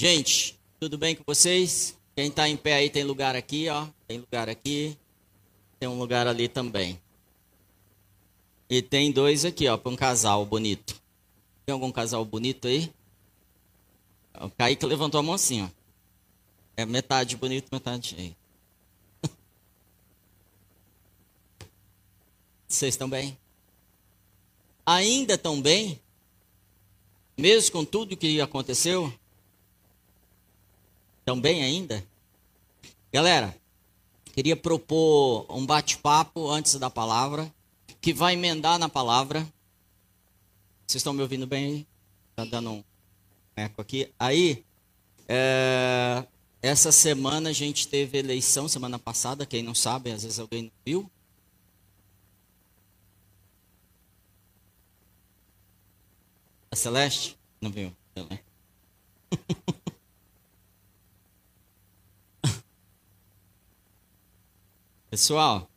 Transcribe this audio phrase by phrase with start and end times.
[0.00, 1.94] Gente, tudo bem com vocês?
[2.16, 3.86] Quem está em pé aí tem lugar aqui, ó.
[4.08, 4.96] Tem lugar aqui.
[5.78, 6.98] Tem um lugar ali também.
[8.70, 10.98] E tem dois aqui, ó, para um casal bonito.
[11.66, 12.90] Tem algum casal bonito aí?
[14.40, 15.68] O Kaique levantou a mão assim, ó.
[16.78, 18.34] É metade bonito, metade aí.
[22.66, 23.36] Vocês estão bem?
[24.86, 26.00] Ainda estão bem?
[27.36, 29.12] Mesmo com tudo que aconteceu?
[31.30, 32.04] Estão bem ainda?
[33.12, 33.56] Galera,
[34.34, 37.54] queria propor um bate-papo antes da palavra,
[38.00, 39.42] que vai emendar na palavra.
[40.84, 41.86] Vocês estão me ouvindo bem?
[42.34, 42.84] Tá dando um
[43.54, 44.12] eco aqui.
[44.18, 44.64] Aí,
[45.28, 46.26] é,
[46.60, 50.72] essa semana a gente teve eleição, semana passada, quem não sabe, às vezes alguém não
[50.84, 51.10] viu.
[56.72, 57.38] A Celeste?
[57.60, 57.94] Não viu?
[65.10, 65.68] Pessoal,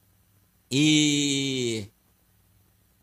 [0.70, 1.88] e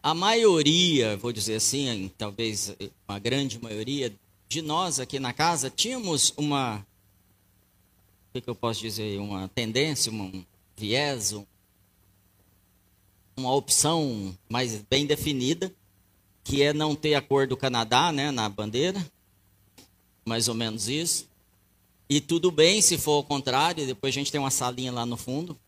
[0.01, 2.73] a maioria, vou dizer assim, talvez
[3.09, 4.15] uma grande maioria
[4.49, 6.87] de nós aqui na casa, tínhamos uma,
[8.33, 10.45] o que, eu posso dizer, uma tendência, um
[10.77, 11.35] viés,
[13.37, 15.75] uma opção mais bem definida,
[16.45, 19.05] que é não ter a cor do Canadá né, na bandeira,
[20.25, 21.29] mais ou menos isso.
[22.09, 25.17] E tudo bem se for o contrário, depois a gente tem uma salinha lá no
[25.17, 25.59] fundo,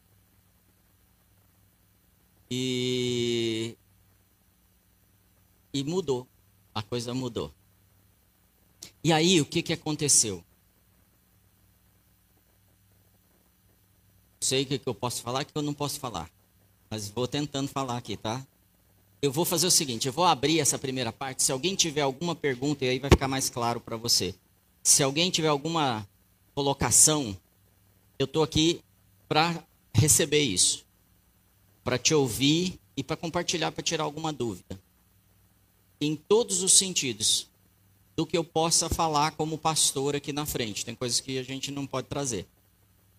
[2.55, 3.75] e,
[5.73, 6.29] e mudou.
[6.75, 7.51] A coisa mudou.
[9.03, 10.45] E aí, o que, que aconteceu?
[14.41, 16.31] Sei o que, que eu posso falar, o que eu não posso falar.
[16.91, 18.45] Mas vou tentando falar aqui, tá?
[19.23, 21.43] Eu vou fazer o seguinte: eu vou abrir essa primeira parte.
[21.43, 24.35] Se alguém tiver alguma pergunta, e aí vai ficar mais claro para você.
[24.83, 26.07] Se alguém tiver alguma
[26.55, 27.37] colocação,
[28.19, 28.83] eu estou aqui
[29.29, 29.65] para
[29.95, 30.85] receber isso
[31.85, 34.81] para te ouvir e para compartilhar, para tirar alguma dúvida.
[36.01, 37.49] Em todos os sentidos
[38.17, 40.85] do que eu possa falar como pastor aqui na frente.
[40.85, 42.47] Tem coisas que a gente não pode trazer.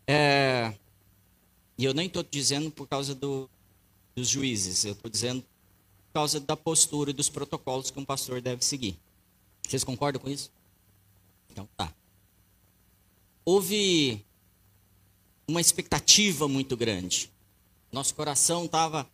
[0.05, 0.73] É,
[1.77, 3.49] e eu nem estou dizendo por causa do,
[4.15, 8.41] dos juízes, eu estou dizendo por causa da postura e dos protocolos que um pastor
[8.41, 8.97] deve seguir.
[9.67, 10.51] Vocês concordam com isso?
[11.49, 11.91] Então tá.
[13.45, 14.23] Houve
[15.47, 17.31] uma expectativa muito grande
[17.93, 19.07] nosso coração estava,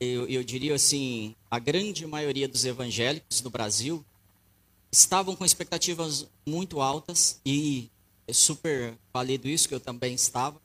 [0.00, 4.04] eu, eu diria assim, a grande maioria dos evangélicos no Brasil
[4.90, 7.90] estavam com expectativas muito altas e
[8.26, 10.60] é super válido isso que eu também estava.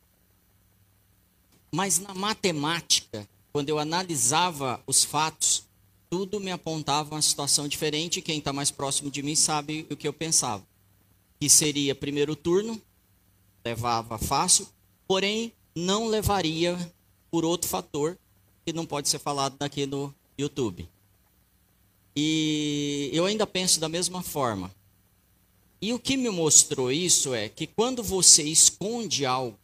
[1.71, 5.67] Mas na matemática, quando eu analisava os fatos,
[6.09, 8.21] tudo me apontava uma situação diferente.
[8.21, 10.65] Quem está mais próximo de mim sabe o que eu pensava.
[11.39, 12.81] Que seria primeiro turno,
[13.63, 14.67] levava fácil,
[15.07, 16.77] porém não levaria
[17.31, 18.17] por outro fator
[18.65, 20.87] que não pode ser falado aqui no YouTube.
[22.15, 24.73] E eu ainda penso da mesma forma.
[25.81, 29.57] E o que me mostrou isso é que quando você esconde algo,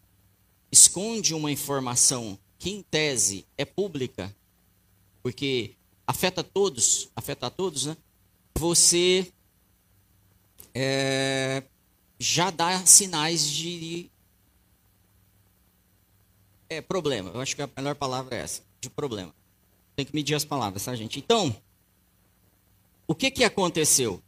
[0.72, 4.34] esconde uma informação que em tese é pública,
[5.22, 5.76] porque
[6.08, 7.98] afeta todos, afeta a todos, né?
[8.58, 9.32] Você
[10.74, 11.64] é,
[12.18, 14.10] já dá sinais de
[16.70, 17.32] é problema.
[17.34, 19.34] Eu acho que a melhor palavra é essa, de problema.
[19.96, 21.20] Tem que medir as palavras, tá, gente?
[21.20, 21.56] Então,
[23.08, 24.22] o que que aconteceu?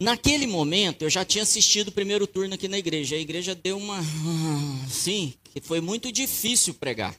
[0.00, 3.16] Naquele momento, eu já tinha assistido o primeiro turno aqui na igreja.
[3.16, 4.00] A igreja deu uma.
[4.88, 7.14] Sim, que foi muito difícil pregar.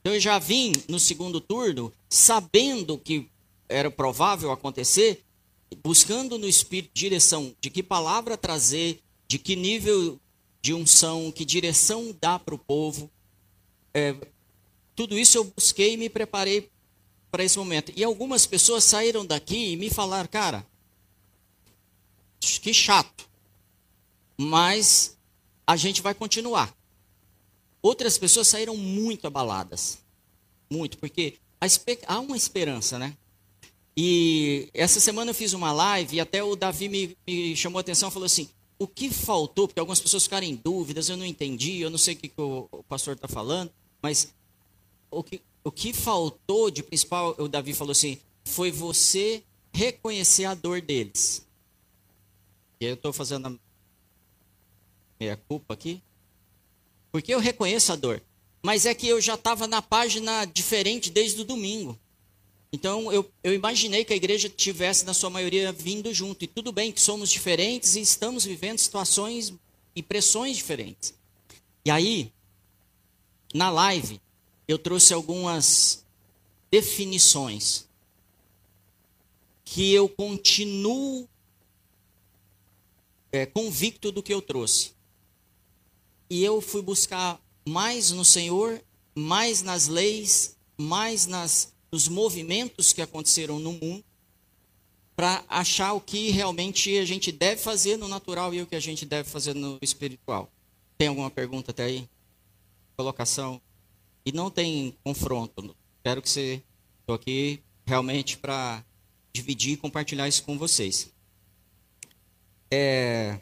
[0.00, 3.28] Então, eu já vim no segundo turno, sabendo que
[3.68, 5.22] era provável acontecer,
[5.82, 10.18] buscando no Espírito direção de que palavra trazer, de que nível
[10.62, 13.10] de unção, que direção dar para o povo
[13.96, 14.14] é,
[14.94, 16.70] tudo isso eu busquei e me preparei
[17.30, 17.90] para esse momento.
[17.96, 20.66] E algumas pessoas saíram daqui e me falaram, cara,
[22.38, 23.26] que chato,
[24.36, 25.16] mas
[25.66, 26.76] a gente vai continuar.
[27.80, 29.98] Outras pessoas saíram muito abaladas,
[30.70, 31.38] muito, porque
[32.06, 33.16] há uma esperança, né?
[33.96, 37.80] E essa semana eu fiz uma live e até o Davi me, me chamou a
[37.80, 38.46] atenção e falou assim:
[38.78, 39.66] o que faltou?
[39.66, 42.40] Porque algumas pessoas ficaram em dúvidas, eu não entendi, eu não sei o que, que
[42.40, 43.72] o, o pastor está falando.
[44.02, 44.34] Mas
[45.10, 50.54] o que, o que faltou de principal, o Davi falou assim, foi você reconhecer a
[50.54, 51.46] dor deles.
[52.80, 53.52] E aí eu estou fazendo a
[55.18, 56.02] minha culpa aqui.
[57.10, 58.22] Porque eu reconheço a dor.
[58.62, 61.98] Mas é que eu já estava na página diferente desde o domingo.
[62.72, 66.44] Então eu, eu imaginei que a igreja tivesse, na sua maioria, vindo junto.
[66.44, 69.54] E tudo bem que somos diferentes e estamos vivendo situações
[69.94, 71.14] e pressões diferentes.
[71.84, 72.32] E aí,
[73.54, 74.20] na live,
[74.68, 76.04] eu trouxe algumas
[76.70, 77.86] definições
[79.64, 81.28] que eu continuo
[83.32, 84.92] é, convicto do que eu trouxe.
[86.28, 88.82] E eu fui buscar mais no Senhor,
[89.14, 94.04] mais nas leis, mais nas, nos movimentos que aconteceram no mundo,
[95.14, 98.80] para achar o que realmente a gente deve fazer no natural e o que a
[98.80, 100.50] gente deve fazer no espiritual.
[100.98, 102.08] Tem alguma pergunta até aí?
[102.96, 103.60] Colocação?
[104.24, 105.76] E não tem confronto.
[105.98, 106.62] Espero que você.
[107.00, 108.84] Estou aqui realmente para
[109.32, 111.12] dividir e compartilhar isso com vocês.
[112.68, 113.38] É,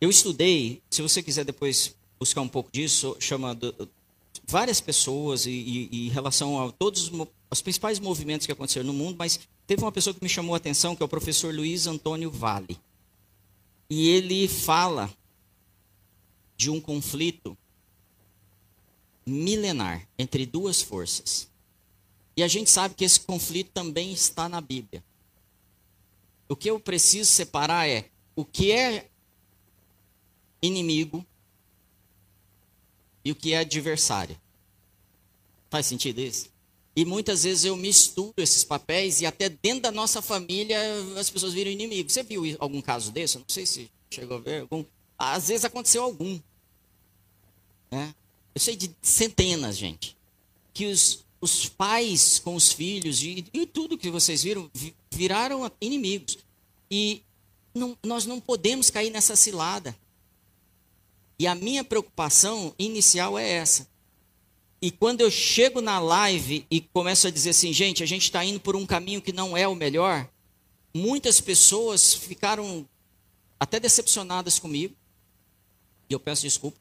[0.00, 3.56] eu estudei, se você quiser depois buscar um pouco disso, chama
[4.46, 7.10] várias pessoas e, e, em relação a todos
[7.50, 10.58] os principais movimentos que aconteceram no mundo, mas teve uma pessoa que me chamou a
[10.58, 12.78] atenção, que é o professor Luiz Antônio Vale.
[13.88, 15.10] E ele fala
[16.56, 17.56] de um conflito
[19.26, 21.48] milenar entre duas forças.
[22.36, 25.02] E a gente sabe que esse conflito também está na Bíblia.
[26.48, 29.08] O que eu preciso separar é o que é
[30.60, 31.24] inimigo
[33.24, 34.38] e o que é adversário.
[35.70, 36.52] Faz sentido isso?
[36.96, 40.78] E muitas vezes eu misturo esses papéis e até dentro da nossa família
[41.18, 42.08] as pessoas viram inimigo.
[42.08, 43.36] Você viu algum caso desse?
[43.36, 44.84] Eu não sei se chegou a ver algum.
[45.18, 46.40] Às vezes aconteceu algum.
[47.90, 48.14] Né?
[48.54, 50.16] Eu sei de centenas, gente.
[50.72, 54.70] Que os, os pais com os filhos e, e tudo que vocês viram
[55.10, 56.38] viraram inimigos.
[56.90, 57.22] E
[57.74, 59.96] não, nós não podemos cair nessa cilada.
[61.38, 63.88] E a minha preocupação inicial é essa.
[64.80, 68.44] E quando eu chego na live e começo a dizer assim, gente, a gente está
[68.44, 70.28] indo por um caminho que não é o melhor,
[70.94, 72.86] muitas pessoas ficaram
[73.58, 74.94] até decepcionadas comigo.
[76.08, 76.78] E eu peço desculpa.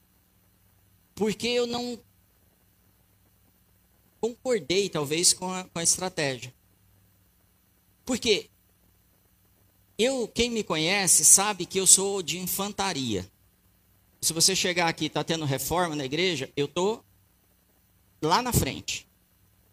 [1.15, 1.99] Porque eu não
[4.19, 6.53] concordei, talvez, com a, com a estratégia.
[8.05, 8.49] Porque
[9.97, 13.29] eu, quem me conhece, sabe que eu sou de infantaria.
[14.21, 17.03] Se você chegar aqui e está tendo reforma na igreja, eu estou
[18.21, 19.05] lá na frente.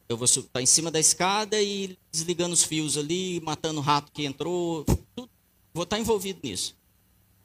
[0.08, 3.82] Eu vou estar tá em cima da escada e desligando os fios ali, matando o
[3.82, 4.85] rato que entrou.
[4.85, 5.31] Tudo.
[5.73, 6.76] Vou estar tá envolvido nisso.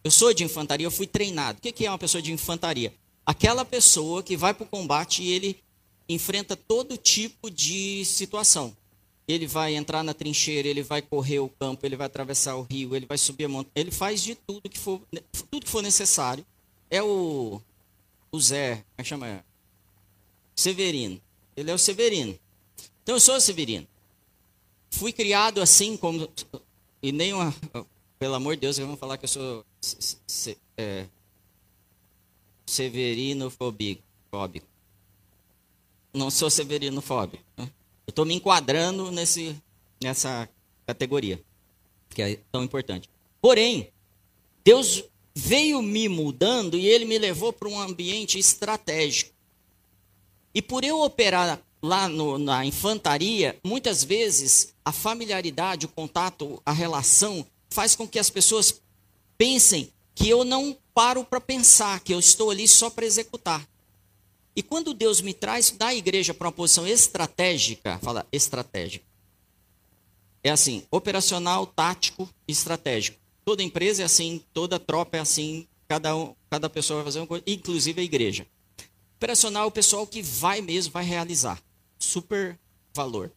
[0.06, 1.57] Eu sou de infantaria, eu fui treinado.
[1.57, 2.94] O que é uma pessoa de infantaria?
[3.25, 5.57] Aquela pessoa que vai para o combate e ele
[6.07, 8.78] enfrenta todo tipo de situação.
[9.28, 12.96] Ele vai entrar na trincheira, ele vai correr o campo, ele vai atravessar o rio,
[12.96, 15.02] ele vai subir a montanha, ele faz de tudo que for,
[15.50, 16.46] tudo que for necessário
[16.88, 17.60] é o,
[18.31, 19.46] o Zé, como é que chama?
[20.56, 21.19] Severino.
[21.58, 22.38] Ele é o Severino.
[23.01, 23.88] Então eu sou o Severino.
[24.92, 26.30] Fui criado assim como.
[27.01, 27.51] E nem uma.
[28.25, 31.06] Pelo amor de Deus, vamos falar que eu sou se, é,
[32.66, 34.66] Severino fóbico.
[36.12, 37.44] Não sou Severino fóbico.
[37.56, 37.69] Né?
[38.07, 39.56] Eu estou me enquadrando nesse,
[40.01, 40.50] nessa
[40.88, 41.39] categoria,
[42.10, 43.07] que é tão importante.
[43.39, 43.92] Porém,
[44.63, 45.04] Deus
[45.36, 49.36] veio me mudando e ele me levou para um ambiente estratégico.
[50.51, 56.72] E por eu operar lá no, na infantaria, muitas vezes a familiaridade, o contato, a
[56.72, 57.45] relação
[57.75, 58.81] faz com que as pessoas
[59.38, 63.67] pensem que eu não paro para pensar, que eu estou ali só para executar.
[64.55, 69.05] E quando Deus me traz da igreja para uma posição estratégica, fala estratégica.
[70.41, 73.17] É assim, operacional, tático estratégico.
[73.44, 77.27] Toda empresa é assim, toda tropa é assim, cada, um, cada pessoa vai fazer uma
[77.27, 78.48] coisa, inclusive a igreja.
[79.17, 81.62] Operacional é o pessoal que vai mesmo, vai realizar.
[82.00, 82.58] Super
[82.94, 83.32] valor.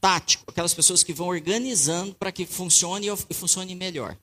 [0.00, 4.16] Tático, aquelas pessoas que vão organizando para que funcione e funcione melhor.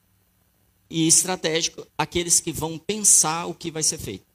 [0.90, 4.26] E estratégico, aqueles que vão pensar o que vai ser feito.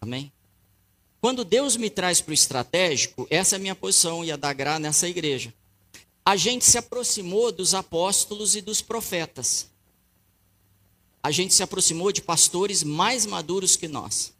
[0.00, 0.32] Amém?
[1.20, 4.52] Quando Deus me traz para o estratégico, essa é a minha posição e a da
[4.52, 5.52] Gra nessa igreja
[6.24, 9.68] a gente se aproximou dos apóstolos e dos profetas.
[11.22, 14.32] A gente se aproximou de pastores mais maduros que nós.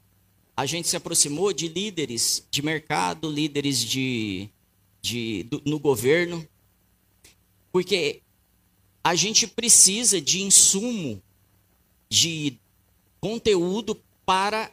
[0.56, 4.48] A gente se aproximou de líderes de mercado, líderes de,
[5.00, 6.46] de, do, no governo.
[7.72, 8.22] Porque
[9.02, 11.22] a gente precisa de insumo,
[12.08, 12.58] de
[13.20, 14.70] conteúdo para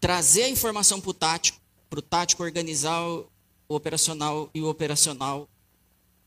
[0.00, 3.28] trazer a informação para o tático, para o tático organizar o
[3.68, 5.48] operacional e o operacional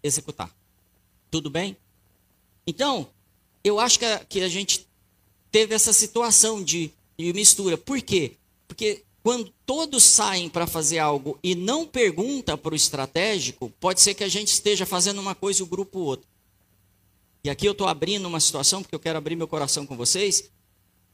[0.03, 0.53] executar.
[1.29, 1.77] Tudo bem?
[2.65, 3.09] Então,
[3.63, 4.87] eu acho que a, que a gente
[5.51, 7.77] teve essa situação de, de mistura.
[7.77, 8.37] Por quê?
[8.67, 14.13] Porque quando todos saem para fazer algo e não pergunta para o estratégico, pode ser
[14.15, 16.27] que a gente esteja fazendo uma coisa e o grupo outra.
[17.43, 20.51] E aqui eu estou abrindo uma situação, porque eu quero abrir meu coração com vocês,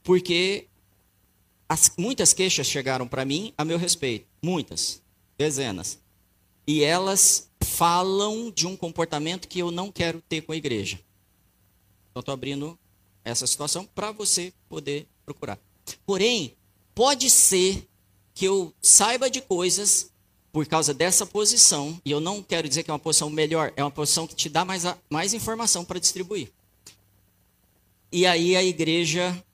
[0.02, 0.66] porque
[1.68, 4.26] as, muitas queixas chegaram para mim a meu respeito.
[4.42, 5.02] Muitas,
[5.36, 5.98] dezenas.
[6.66, 10.98] E elas falam de um comportamento que eu não quero ter com a igreja.
[12.10, 12.78] Então, estou abrindo
[13.24, 15.58] essa situação para você poder procurar.
[16.04, 16.54] Porém,
[16.94, 17.86] pode ser
[18.38, 20.12] que eu saiba de coisas
[20.52, 23.82] por causa dessa posição, e eu não quero dizer que é uma posição melhor, é
[23.82, 26.48] uma posição que te dá mais, mais informação para distribuir.
[28.12, 29.44] E aí a igreja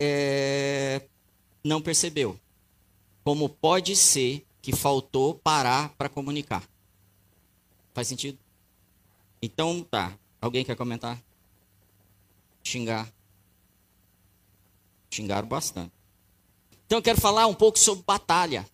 [0.00, 1.02] é,
[1.62, 2.36] não percebeu.
[3.22, 6.68] Como pode ser que faltou parar para comunicar?
[7.94, 8.38] Faz sentido?
[9.40, 10.18] Então, tá.
[10.40, 11.22] Alguém quer comentar?
[12.64, 13.08] Xingar.
[15.12, 15.92] Xingaram bastante.
[16.86, 18.66] Então eu quero falar um pouco sobre batalha.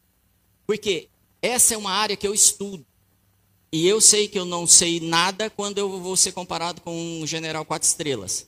[0.67, 1.09] Porque
[1.41, 2.85] essa é uma área que eu estudo.
[3.73, 7.27] E eu sei que eu não sei nada quando eu vou ser comparado com um
[7.27, 8.47] general quatro estrelas.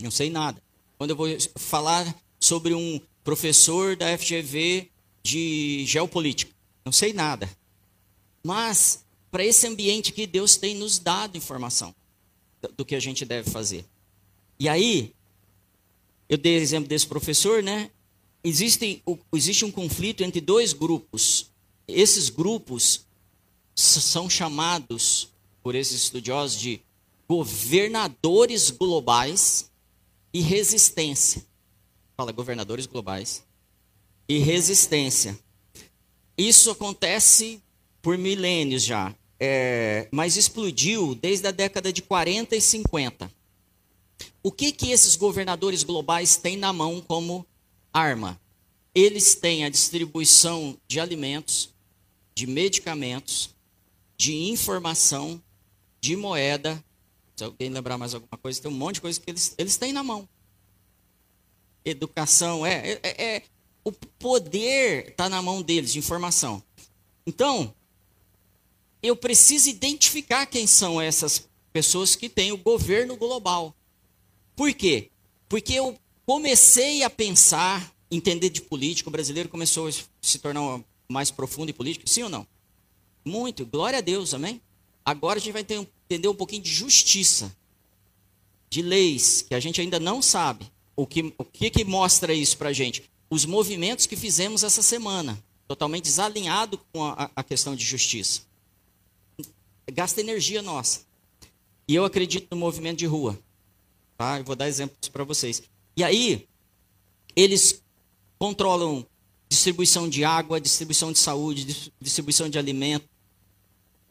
[0.00, 0.62] Não sei nada.
[0.98, 4.90] Quando eu vou falar sobre um professor da FGV
[5.22, 6.52] de geopolítica.
[6.84, 7.48] Não sei nada.
[8.44, 11.94] Mas, para esse ambiente que Deus tem nos dado informação
[12.76, 13.86] do que a gente deve fazer.
[14.58, 15.14] E aí,
[16.28, 17.90] eu dei exemplo desse professor, né?
[18.44, 21.50] Existe, existe um conflito entre dois grupos.
[21.88, 23.06] Esses grupos
[23.74, 25.28] são chamados
[25.62, 26.80] por esses estudiosos de
[27.26, 29.70] governadores globais
[30.32, 31.44] e resistência.
[32.16, 33.42] Fala governadores globais
[34.28, 35.38] e resistência.
[36.36, 37.62] Isso acontece
[38.02, 43.32] por milênios já, é, mas explodiu desde a década de 40 e 50.
[44.42, 47.46] O que que esses governadores globais têm na mão como
[47.94, 48.40] arma.
[48.92, 51.72] Eles têm a distribuição de alimentos,
[52.34, 53.54] de medicamentos,
[54.16, 55.40] de informação,
[56.00, 56.84] de moeda.
[57.36, 59.92] Se alguém lembrar mais alguma coisa, tem um monte de coisa que eles, eles têm
[59.92, 60.28] na mão.
[61.84, 63.42] Educação, é, é, é, é
[63.84, 66.62] o poder está na mão deles, de informação.
[67.26, 67.74] Então,
[69.02, 73.74] eu preciso identificar quem são essas pessoas que têm o governo global.
[74.56, 75.10] Por quê?
[75.48, 81.30] Porque eu comecei a pensar, entender de política, o brasileiro começou a se tornar mais
[81.30, 82.46] profundo em política, sim ou não?
[83.24, 84.60] Muito, glória a Deus, amém?
[85.04, 87.54] Agora a gente vai entender um pouquinho de justiça,
[88.70, 90.70] de leis, que a gente ainda não sabe.
[90.96, 93.10] O que, o que, que mostra isso para a gente?
[93.28, 98.42] Os movimentos que fizemos essa semana, totalmente desalinhado com a, a questão de justiça.
[99.92, 101.00] Gasta energia nossa.
[101.86, 103.38] E eu acredito no movimento de rua.
[104.16, 104.38] Tá?
[104.38, 105.62] Eu vou dar exemplos para vocês.
[105.96, 106.48] E aí,
[107.36, 107.82] eles
[108.38, 109.06] controlam
[109.48, 113.08] distribuição de água, distribuição de saúde, distribuição de alimento,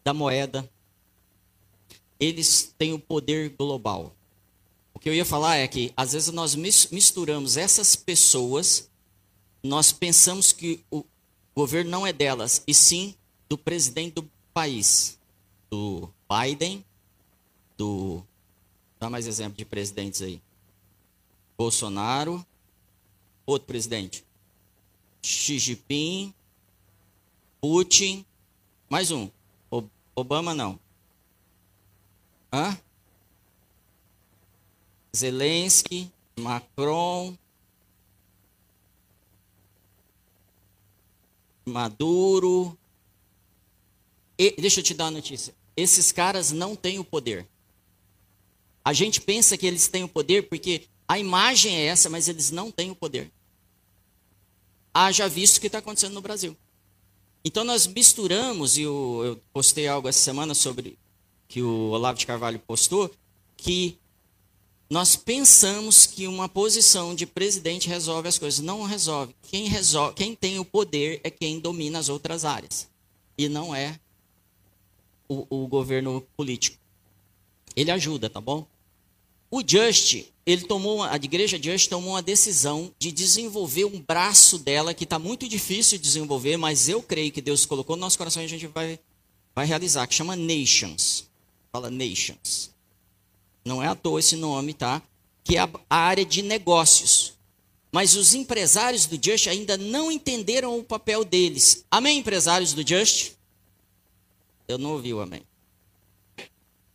[0.03, 0.69] da moeda.
[2.19, 4.15] Eles têm o poder global.
[4.93, 8.89] O que eu ia falar é que, às vezes, nós misturamos essas pessoas,
[9.61, 11.03] nós pensamos que o
[11.55, 13.15] governo não é delas, e sim
[13.49, 15.19] do presidente do país,
[15.69, 16.83] do Biden,
[17.77, 18.23] do.
[18.99, 20.41] Dá mais exemplo de presidentes aí.
[21.57, 22.45] Bolsonaro,
[23.45, 24.25] outro presidente,
[25.21, 26.33] Xi Jinping,
[27.61, 28.25] Putin,
[28.89, 29.29] mais um,
[30.15, 30.79] Obama não.
[32.51, 32.77] Hã?
[35.15, 37.37] Zelensky, Macron,
[41.65, 42.77] Maduro.
[44.37, 45.55] E, deixa eu te dar uma notícia.
[45.75, 47.47] Esses caras não têm o poder.
[48.85, 52.51] A gente pensa que eles têm o poder porque a imagem é essa, mas eles
[52.51, 53.31] não têm o poder.
[54.93, 56.55] Haja visto o que está acontecendo no Brasil.
[57.43, 60.97] Então nós misturamos, e eu, eu postei algo essa semana sobre
[61.47, 63.11] que o Olavo de Carvalho postou,
[63.57, 63.97] que
[64.89, 68.59] nós pensamos que uma posição de presidente resolve as coisas.
[68.59, 69.35] Não resolve.
[69.41, 72.87] Quem, resolve, quem tem o poder é quem domina as outras áreas.
[73.37, 73.99] E não é
[75.27, 76.77] o, o governo político.
[77.75, 78.67] Ele ajuda, tá bom?
[79.55, 84.95] O Just, ele tomou, a igreja Just tomou uma decisão de desenvolver um braço dela
[84.95, 88.41] que está muito difícil de desenvolver, mas eu creio que Deus colocou no nosso coração
[88.41, 88.99] e a gente vai,
[89.53, 91.29] vai realizar, que chama Nations.
[91.71, 92.71] Fala Nations.
[93.63, 95.03] Não é à toa esse nome, tá?
[95.43, 97.33] Que é a, a área de negócios.
[97.91, 101.85] Mas os empresários do Just ainda não entenderam o papel deles.
[101.91, 103.33] Amém, empresários do Just?
[104.67, 105.43] Eu não ouvi o amém.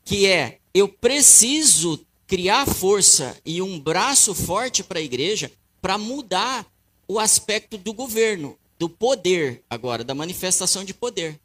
[0.04, 6.64] Que é, eu preciso criar força e um braço forte para a igreja para mudar
[7.08, 8.56] o aspecto do governo.
[8.78, 11.40] do poder agora, da manifestação de poder.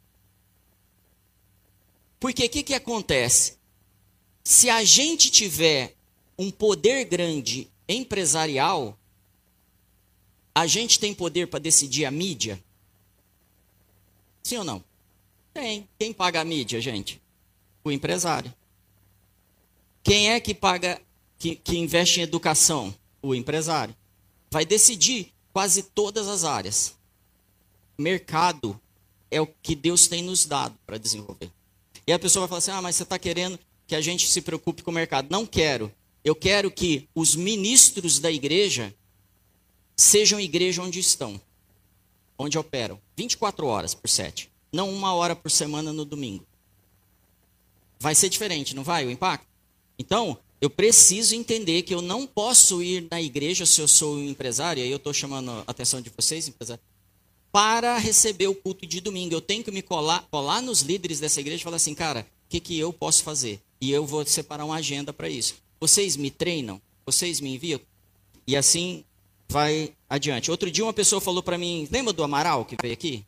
[2.20, 3.58] Porque o que, que acontece?
[4.44, 5.96] Se a gente tiver
[6.38, 8.96] um poder grande empresarial,
[10.54, 12.62] a gente tem poder para decidir a mídia?
[14.44, 14.84] Sim ou não?
[15.52, 15.88] Tem.
[15.98, 17.20] Quem paga a mídia, gente?
[17.82, 18.54] O empresário.
[20.04, 21.00] Quem é que paga,
[21.38, 22.94] que, que investe em educação?
[23.22, 23.96] O empresário.
[24.50, 26.94] Vai decidir quase todas as áreas.
[27.96, 28.78] Mercado
[29.30, 31.50] é o que Deus tem nos dado para desenvolver.
[32.06, 34.42] E a pessoa vai falar assim: ah, mas você está querendo que a gente se
[34.42, 35.28] preocupe com o mercado.
[35.30, 35.90] Não quero.
[36.22, 38.94] Eu quero que os ministros da igreja
[39.96, 41.40] sejam igreja onde estão,
[42.38, 46.44] onde operam, 24 horas por 7, não uma hora por semana no domingo.
[48.00, 49.53] Vai ser diferente, não vai, o impacto?
[49.98, 54.28] Então, eu preciso entender que eu não posso ir na igreja se eu sou um
[54.28, 56.82] empresário, e aí eu estou chamando a atenção de vocês, empresário,
[57.52, 59.34] para receber o culto de domingo.
[59.34, 62.48] Eu tenho que me colar, colar nos líderes dessa igreja e falar assim, cara, o
[62.48, 63.60] que, que eu posso fazer?
[63.80, 65.54] E eu vou separar uma agenda para isso.
[65.78, 66.80] Vocês me treinam?
[67.04, 67.80] Vocês me enviam?
[68.46, 69.04] E assim
[69.48, 70.50] vai adiante.
[70.50, 73.24] Outro dia uma pessoa falou para mim, lembra do Amaral que veio aqui?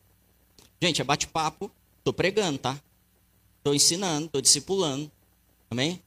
[0.81, 1.71] Gente, é bate-papo,
[2.03, 2.81] tô pregando, tá?
[3.63, 5.11] Tô ensinando, tô discipulando.
[5.69, 6.01] Amém?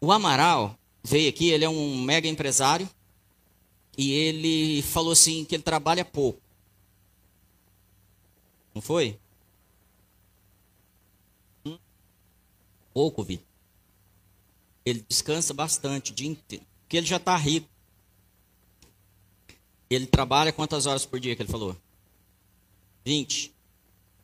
[0.00, 2.88] O Amaral veio aqui, ele é um mega empresário
[3.98, 6.40] e ele falou assim que ele trabalha pouco.
[8.74, 9.18] Não foi?
[11.66, 11.78] Hum?
[12.94, 13.44] Pouco, Vitor.
[14.84, 16.64] Ele descansa bastante o dia inteiro.
[16.82, 17.68] Porque ele já está rico.
[19.90, 21.76] Ele trabalha quantas horas por dia que ele falou?
[23.04, 23.52] 20.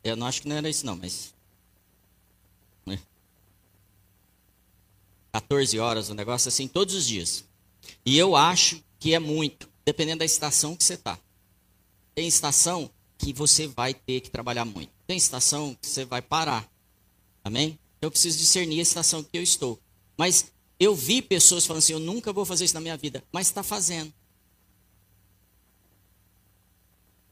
[0.03, 1.35] Eu não acho que não era isso não, mas...
[5.41, 7.43] 14 horas, um negócio assim, todos os dias.
[8.03, 11.19] E eu acho que é muito, dependendo da estação que você está.
[12.15, 14.91] Tem estação que você vai ter que trabalhar muito.
[15.05, 16.67] Tem estação que você vai parar.
[17.43, 17.77] Amém?
[18.01, 19.79] Eu preciso discernir a estação que eu estou.
[20.17, 23.23] Mas eu vi pessoas falando assim: eu nunca vou fazer isso na minha vida.
[23.31, 24.11] Mas está fazendo.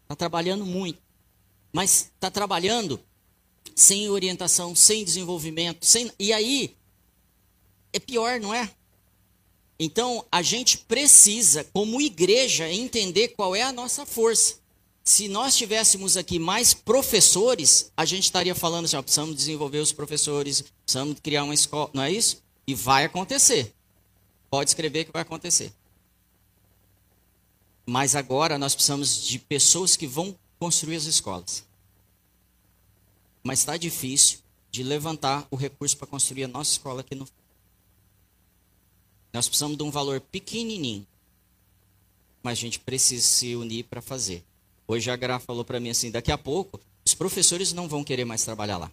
[0.03, 1.01] Está trabalhando muito.
[1.73, 2.99] Mas está trabalhando
[3.75, 5.85] sem orientação, sem desenvolvimento.
[5.85, 6.11] Sem...
[6.19, 6.75] E aí,
[7.95, 8.69] é pior, não é?
[9.79, 14.55] Então, a gente precisa, como igreja, entender qual é a nossa força.
[15.03, 19.91] Se nós tivéssemos aqui mais professores, a gente estaria falando assim, ó, precisamos desenvolver os
[19.91, 22.41] professores, precisamos criar uma escola, não é isso?
[22.65, 23.73] E vai acontecer.
[24.49, 25.71] Pode escrever que vai acontecer.
[27.85, 31.63] Mas agora nós precisamos de pessoas que vão construir as escolas.
[33.43, 34.39] Mas está difícil
[34.71, 37.27] de levantar o recurso para construir a nossa escola aqui no.
[39.35, 41.05] Nós precisamos de um valor pequenininho.
[42.41, 44.41] Mas a gente precisa se unir para fazer.
[44.87, 48.23] Hoje a Gra falou para mim assim: daqui a pouco, os professores não vão querer
[48.23, 48.89] mais trabalhar lá.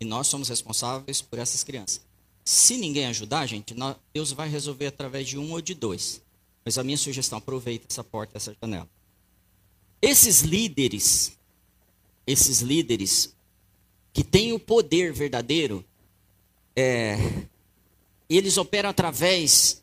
[0.00, 2.00] E nós somos responsáveis por essas crianças.
[2.44, 3.76] Se ninguém ajudar, gente,
[4.12, 6.20] Deus vai resolver através de um ou de dois.
[6.64, 8.88] Mas a minha sugestão, aproveita essa porta, essa janela.
[10.02, 11.38] Esses líderes,
[12.26, 13.36] esses líderes
[14.12, 15.84] que têm o poder verdadeiro,
[16.76, 17.16] é,
[18.28, 19.82] eles operam através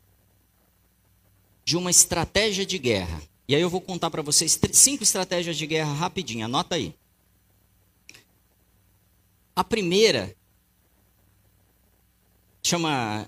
[1.64, 3.22] de uma estratégia de guerra.
[3.46, 6.94] E aí eu vou contar para vocês cinco estratégias de guerra rapidinho, anota aí.
[9.54, 10.34] A primeira
[12.62, 13.26] chama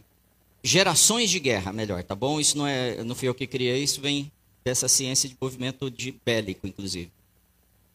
[0.62, 2.38] gerações de guerra, melhor, tá bom?
[2.38, 4.30] Isso não é, não fui eu que criei, isso vem
[4.64, 7.10] dessa ciência de movimento de bélico, inclusive.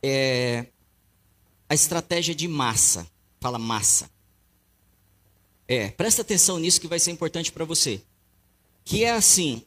[0.01, 0.65] É
[1.69, 3.07] a estratégia de massa.
[3.39, 4.09] Fala massa.
[5.67, 8.01] É, presta atenção nisso que vai ser importante para você.
[8.83, 9.63] Que é assim,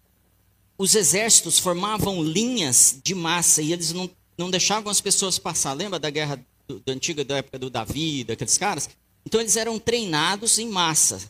[0.76, 5.72] os exércitos formavam linhas de massa e eles não, não deixavam as pessoas passar.
[5.72, 8.88] Lembra da guerra do, da antiga, da época do Davi, daqueles caras.
[9.26, 11.20] Então eles eram treinados em massa.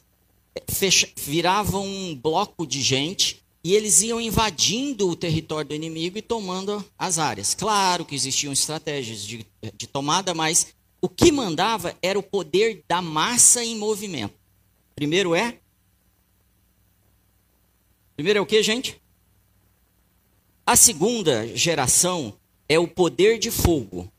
[0.68, 6.22] Fecha, viravam um bloco de gente e eles iam invadindo o território do inimigo e
[6.22, 7.54] tomando as áreas.
[7.54, 10.68] Claro que existiam estratégias de, de tomada, mas
[11.00, 14.35] o que mandava era o poder da massa em movimento.
[14.98, 15.58] Primeiro é.
[18.16, 19.00] Primeiro é o que, gente?
[20.66, 22.37] A segunda geração
[22.68, 24.11] é o poder de fogo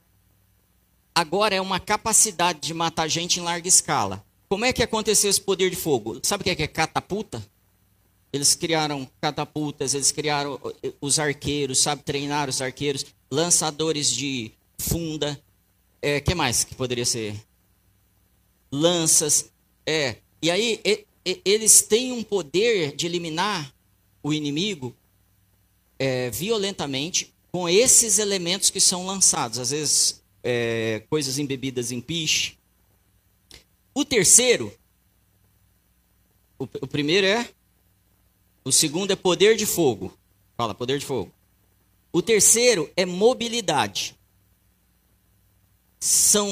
[1.20, 4.24] agora é uma capacidade de matar gente em larga escala.
[4.48, 6.20] Como é que aconteceu esse poder de fogo?
[6.24, 7.46] Sabe o que é, que é catapulta?
[8.32, 15.40] Eles criaram catapultas, eles criaram eh, os arqueiros, sabe, treinaram os arqueiros, lançadores de funda.
[16.02, 17.36] É, que mais que poderia ser?
[18.72, 19.52] Lanças.
[19.86, 20.18] É.
[20.42, 23.74] E aí e, e, eles têm um poder de eliminar
[24.24, 24.96] o inimigo
[25.98, 32.58] é, violentamente com esses elementos que são lançados, às vezes é, coisas embebidas em piche.
[33.94, 34.74] O terceiro,
[36.58, 37.50] o, o primeiro é,
[38.64, 40.14] o segundo é poder de fogo.
[40.56, 41.32] Fala, poder de fogo.
[42.12, 44.18] O terceiro é mobilidade.
[46.00, 46.48] São,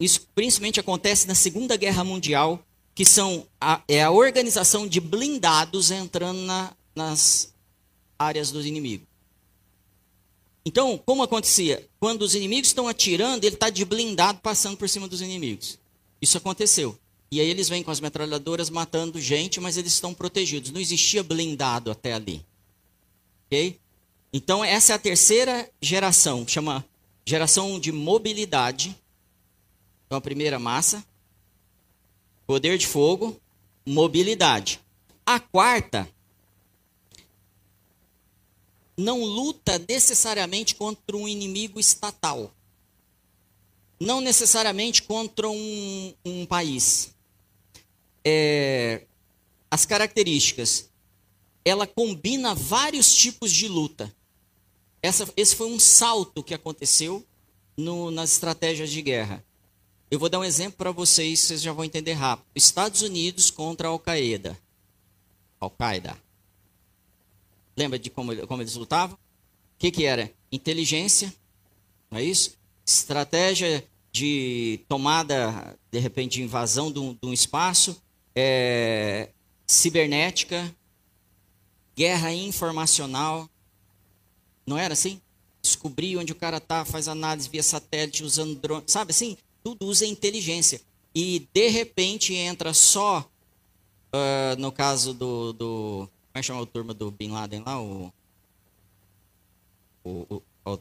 [0.00, 2.64] isso principalmente acontece na Segunda Guerra Mundial,
[2.96, 7.52] que são a, é a organização de blindados entrando na, nas
[8.18, 9.06] áreas dos inimigos.
[10.64, 11.86] Então, como acontecia?
[12.00, 15.78] Quando os inimigos estão atirando, ele está de blindado passando por cima dos inimigos.
[16.22, 16.98] Isso aconteceu.
[17.30, 20.70] E aí eles vêm com as metralhadoras matando gente, mas eles estão protegidos.
[20.70, 22.42] Não existia blindado até ali.
[23.44, 23.78] Ok?
[24.32, 26.82] Então, essa é a terceira geração, chama
[27.26, 28.96] geração de mobilidade.
[30.06, 31.04] Então, a primeira massa,
[32.46, 33.40] poder de fogo,
[33.84, 34.80] mobilidade.
[35.24, 36.08] A quarta
[38.96, 42.52] não luta necessariamente contra um inimigo estatal.
[44.00, 47.14] Não necessariamente contra um, um país.
[48.24, 49.02] É,
[49.70, 50.90] as características.
[51.64, 54.14] Ela combina vários tipos de luta.
[55.02, 57.26] Essa, esse foi um salto que aconteceu
[57.76, 59.44] no, nas estratégias de guerra.
[60.16, 62.46] Eu vou dar um exemplo para vocês, vocês já vão entender rápido.
[62.54, 64.58] Estados Unidos contra a Al-Qaeda.
[65.60, 66.16] Al-Qaeda.
[67.76, 69.14] Lembra de como, como eles lutavam?
[69.14, 69.18] O
[69.78, 70.32] que, que era?
[70.50, 71.30] Inteligência,
[72.10, 72.56] não é isso?
[72.86, 78.00] Estratégia de tomada, de repente, de invasão de um, de um espaço,
[78.34, 79.28] é,
[79.66, 80.74] cibernética,
[81.94, 83.50] guerra informacional.
[84.66, 85.20] Não era assim?
[85.60, 89.36] Descobrir onde o cara está, faz análise via satélite, usando drone, sabe assim?
[89.66, 90.80] Tudo usa inteligência.
[91.12, 93.28] E, de repente, entra só,
[94.12, 97.82] uh, no caso do, do como é que chama a turma do Bin Laden lá?
[97.82, 98.12] O.
[100.04, 100.40] O.
[100.64, 100.78] o,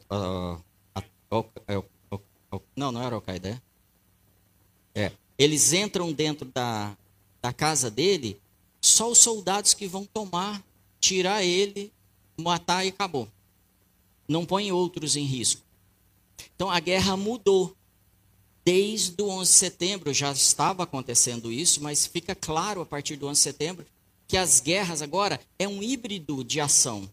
[1.72, 2.20] o,
[2.52, 3.60] o não, não era Al-Qaeda,
[4.94, 5.06] é?
[5.06, 5.12] é?
[5.36, 6.96] Eles entram dentro da,
[7.42, 8.40] da casa dele,
[8.80, 10.64] só os soldados que vão tomar,
[11.00, 11.92] tirar ele,
[12.38, 13.28] matar e acabou.
[14.28, 15.64] Não põe outros em risco.
[16.56, 17.76] Então a guerra mudou.
[18.66, 23.28] Desde o 11 de setembro já estava acontecendo isso, mas fica claro a partir do
[23.28, 23.86] 11 de setembro
[24.28, 27.08] que as guerras agora é um híbrido de ação.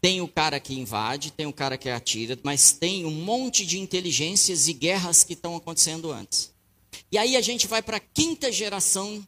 [0.00, 3.78] Tem o cara que invade, tem o cara que atira, mas tem um monte de
[3.78, 6.52] inteligências e guerras que estão acontecendo antes.
[7.10, 9.24] E aí a gente vai para a quinta geração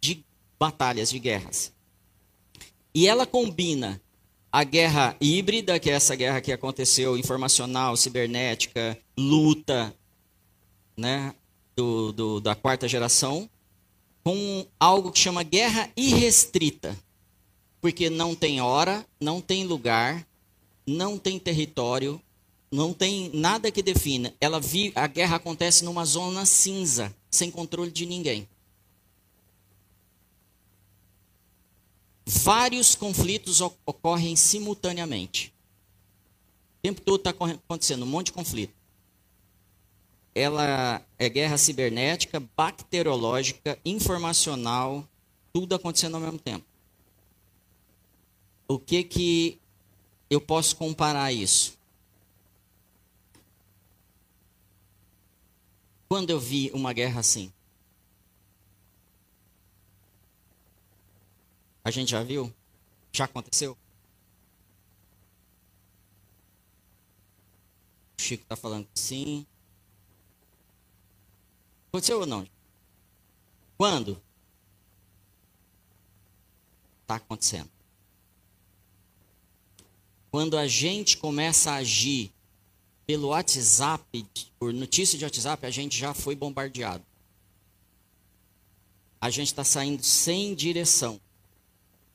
[0.00, 0.24] de
[0.58, 1.72] batalhas, de guerras.
[2.92, 4.00] E ela combina
[4.50, 9.94] a guerra híbrida, que é essa guerra que aconteceu, informacional, cibernética, luta,
[10.96, 11.34] né,
[11.76, 13.48] do, do, da quarta geração,
[14.24, 16.96] com algo que chama guerra irrestrita.
[17.80, 20.26] Porque não tem hora, não tem lugar,
[20.86, 22.20] não tem território,
[22.70, 24.34] não tem nada que defina.
[24.40, 28.48] Ela vi, a guerra acontece numa zona cinza, sem controle de ninguém.
[32.24, 35.54] Vários conflitos ocorrem simultaneamente.
[36.78, 38.75] O tempo todo está acontecendo um monte de conflito
[40.36, 45.08] ela é guerra cibernética, bacteriológica, informacional,
[45.50, 46.66] tudo acontecendo ao mesmo tempo.
[48.68, 49.58] O que que
[50.28, 51.78] eu posso comparar isso?
[56.06, 57.50] Quando eu vi uma guerra assim?
[61.82, 62.52] A gente já viu?
[63.10, 63.72] Já aconteceu?
[68.18, 69.46] O Chico está falando que sim.
[71.96, 72.46] Aconteceu ou não?
[73.78, 74.20] Quando?
[77.00, 77.70] Está acontecendo.
[80.30, 82.30] Quando a gente começa a agir
[83.06, 84.26] pelo WhatsApp,
[84.58, 87.02] por notícia de WhatsApp, a gente já foi bombardeado.
[89.18, 91.18] A gente está saindo sem direção.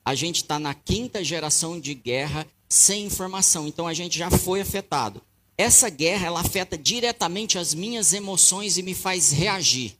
[0.05, 3.67] A gente está na quinta geração de guerra sem informação.
[3.67, 5.23] Então a gente já foi afetado.
[5.61, 9.95] Essa guerra ela afeta diretamente as minhas emoções e me faz reagir.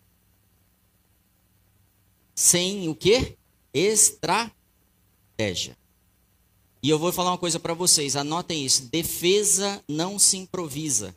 [2.34, 3.38] Sem o quê?
[3.72, 4.58] Estratégia.
[6.82, 11.16] E eu vou falar uma coisa para vocês, anotem isso: defesa não se improvisa.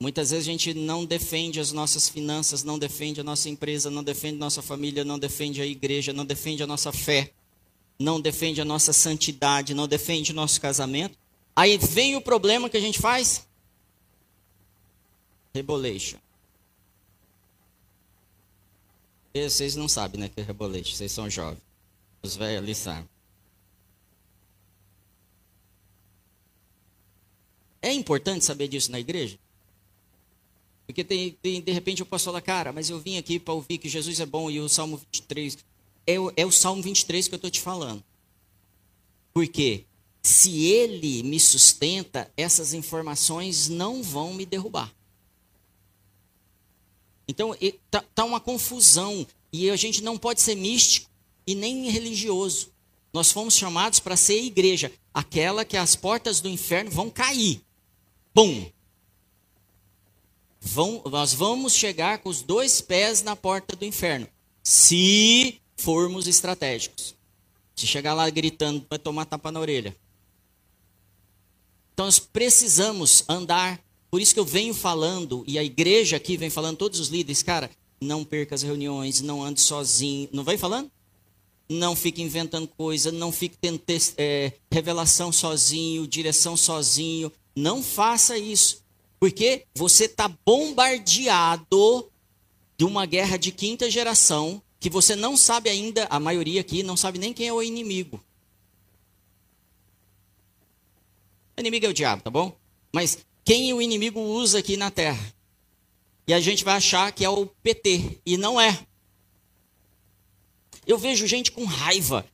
[0.00, 4.02] Muitas vezes a gente não defende as nossas finanças, não defende a nossa empresa, não
[4.02, 7.34] defende nossa família, não defende a igreja, não defende a nossa fé,
[7.98, 11.25] não defende a nossa santidade, não defende o nosso casamento,
[11.56, 13.46] Aí vem o problema que a gente faz?
[15.54, 16.18] Rebolation.
[19.32, 20.94] E vocês não sabem, né, que é rebolation.
[20.94, 21.62] Vocês são jovens.
[22.22, 23.08] Os velhos ali sabem.
[27.80, 29.38] É importante saber disso na igreja?
[30.86, 33.78] Porque tem, tem, de repente eu posso falar, cara, mas eu vim aqui para ouvir
[33.78, 35.58] que Jesus é bom e o Salmo 23.
[36.06, 38.04] É, é o Salmo 23 que eu estou te falando.
[39.32, 39.84] Por quê?
[40.26, 44.92] Se ele me sustenta, essas informações não vão me derrubar.
[47.28, 49.24] Então, está tá uma confusão.
[49.52, 51.08] E a gente não pode ser místico
[51.46, 52.72] e nem religioso.
[53.12, 57.62] Nós fomos chamados para ser igreja, aquela que as portas do inferno vão cair.
[58.34, 58.68] Pum!
[60.60, 64.26] Vão, nós vamos chegar com os dois pés na porta do inferno,
[64.60, 67.14] se formos estratégicos.
[67.76, 69.96] Se chegar lá gritando, vai tomar tapa na orelha.
[71.96, 73.80] Então nós precisamos andar.
[74.10, 77.42] Por isso que eu venho falando, e a igreja aqui vem falando, todos os líderes,
[77.42, 80.28] cara, não perca as reuniões, não ande sozinho.
[80.30, 80.90] Não vem falando?
[81.66, 83.80] Não fique inventando coisa, não fique tendo
[84.18, 87.32] é, revelação sozinho, direção sozinho.
[87.56, 88.84] Não faça isso.
[89.18, 92.10] Porque você está bombardeado
[92.76, 96.94] de uma guerra de quinta geração que você não sabe ainda, a maioria aqui não
[96.94, 98.22] sabe nem quem é o inimigo.
[101.56, 102.54] O inimigo é o diabo, tá bom?
[102.92, 105.34] Mas quem o inimigo usa aqui na terra?
[106.26, 108.86] E a gente vai achar que é o PT, e não é.
[110.86, 112.26] Eu vejo gente com raiva.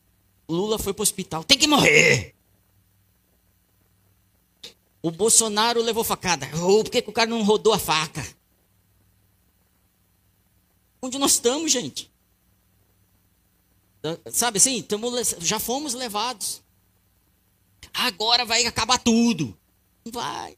[0.48, 2.34] Lula foi para o hospital, tem que morrer.
[5.02, 6.48] O Bolsonaro levou facada.
[6.56, 8.24] Oh, por que, que o cara não rodou a faca?
[11.00, 12.10] Onde nós estamos, gente?
[14.32, 16.62] Sabe assim, tamo, já fomos levados.
[17.92, 19.56] Agora vai acabar tudo.
[20.10, 20.56] Vai.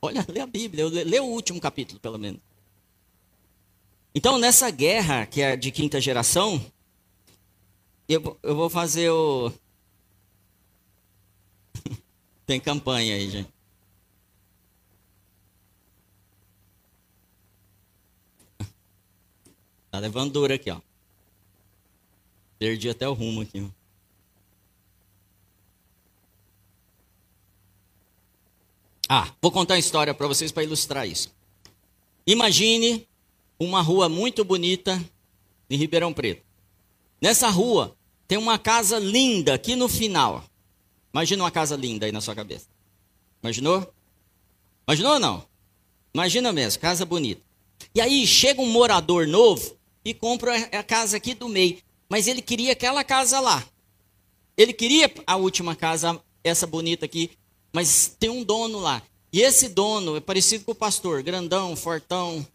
[0.00, 2.40] Olha, lê a Bíblia, lê o último capítulo, pelo menos.
[4.14, 6.64] Então, nessa guerra, que é de quinta geração,
[8.08, 9.52] eu, eu vou fazer o,
[12.46, 13.52] tem campanha aí, gente.
[19.90, 20.80] Tá levando dura aqui, ó.
[22.58, 23.70] Perdi até o rumo aqui.
[29.08, 31.30] Ah, vou contar uma história para vocês para ilustrar isso.
[32.26, 33.06] Imagine
[33.58, 35.02] uma rua muito bonita
[35.68, 36.42] em Ribeirão Preto.
[37.20, 40.44] Nessa rua tem uma casa linda aqui no final.
[41.12, 42.66] Imagina uma casa linda aí na sua cabeça.
[43.42, 43.92] Imaginou?
[44.86, 45.44] Imaginou ou não?
[46.14, 47.42] Imagina mesmo, casa bonita.
[47.94, 51.78] E aí chega um morador novo e compra a casa aqui do meio.
[52.08, 53.64] Mas ele queria aquela casa lá.
[54.56, 57.30] Ele queria a última casa, essa bonita aqui,
[57.72, 59.02] mas tem um dono lá.
[59.32, 62.46] E esse dono é parecido com o pastor, grandão, fortão,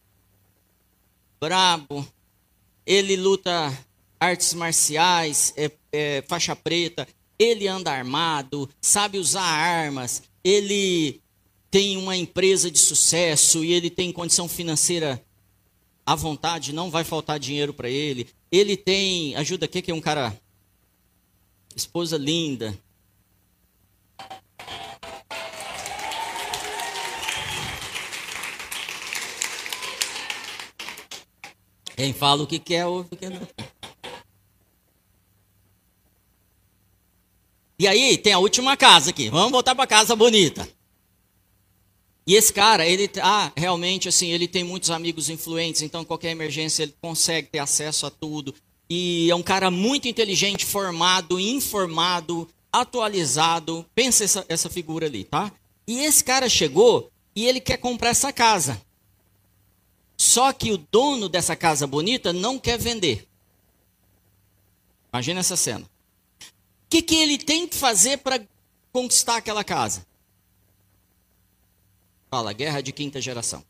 [1.39, 2.08] brabo.
[2.86, 3.77] Ele luta
[4.19, 7.08] artes marciais, é, é, faixa preta
[7.39, 11.21] ele anda armado, sabe usar armas, ele
[11.69, 15.23] tem uma empresa de sucesso e ele tem condição financeira
[16.06, 18.27] à vontade, não vai faltar dinheiro para ele.
[18.51, 20.36] Ele tem, ajuda aqui que é um cara
[21.75, 22.77] esposa linda.
[31.97, 33.41] Quem fala o que quer, ouve o que não.
[37.79, 39.31] E aí tem a última casa aqui.
[39.31, 40.69] Vamos voltar para casa bonita.
[42.27, 46.83] E esse cara, ele ah, realmente assim, ele tem muitos amigos influentes, então qualquer emergência
[46.83, 48.53] ele consegue ter acesso a tudo.
[48.88, 53.83] E é um cara muito inteligente, formado, informado, atualizado.
[53.95, 55.51] Pensa essa, essa figura ali, tá?
[55.88, 58.79] E esse cara chegou e ele quer comprar essa casa.
[60.17, 63.27] Só que o dono dessa casa bonita não quer vender.
[65.13, 65.88] Imagina essa cena
[66.89, 68.41] que, que ele tem que fazer para
[68.91, 70.06] conquistar aquela casa?
[72.30, 73.63] Fala, guerra de quinta geração.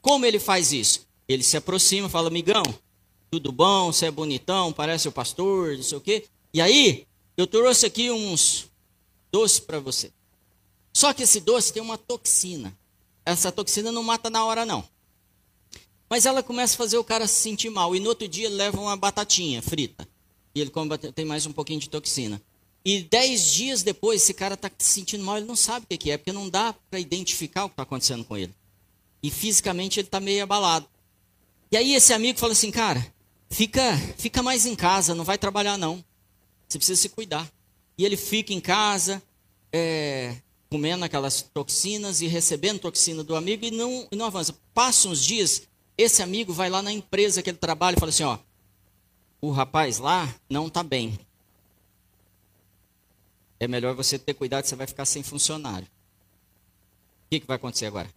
[0.00, 1.06] Como ele faz isso?
[1.26, 2.62] Ele se aproxima, fala, amigão,
[3.30, 6.26] tudo bom, você é bonitão, parece o pastor, não sei o quê.
[6.52, 8.70] E aí, eu trouxe aqui uns
[9.32, 10.12] doces para você.
[10.92, 12.76] Só que esse doce tem uma toxina.
[13.24, 14.84] Essa toxina não mata na hora, não.
[16.08, 17.96] Mas ela começa a fazer o cara se sentir mal.
[17.96, 20.06] E no outro dia leva uma batatinha frita
[20.54, 20.70] e ele
[21.14, 22.40] tem mais um pouquinho de toxina.
[22.84, 26.10] E dez dias depois, esse cara está se sentindo mal, ele não sabe o que
[26.10, 28.54] é, porque não dá para identificar o que está acontecendo com ele.
[29.22, 30.86] E fisicamente ele está meio abalado.
[31.72, 33.04] E aí esse amigo fala assim, cara,
[33.50, 36.04] fica, fica mais em casa, não vai trabalhar não.
[36.68, 37.50] Você precisa se cuidar.
[37.96, 39.22] E ele fica em casa,
[39.72, 40.36] é,
[40.70, 44.54] comendo aquelas toxinas e recebendo toxina do amigo e não, e não avança.
[44.72, 45.62] Passa uns dias,
[45.96, 48.38] esse amigo vai lá na empresa que ele trabalha e fala assim, ó,
[49.40, 51.18] o rapaz lá não está bem.
[53.60, 55.86] é melhor você ter cuidado, você vai ficar sem funcionário.
[55.86, 58.08] O que, que vai acontecer agora?